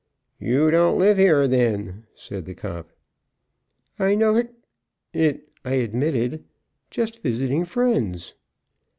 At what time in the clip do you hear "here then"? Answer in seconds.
1.19-2.07